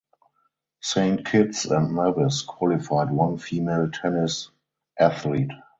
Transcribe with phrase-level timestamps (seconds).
[0.81, 4.49] Saint Kitts and Nevis qualified one female tennis
[4.99, 5.51] athlete.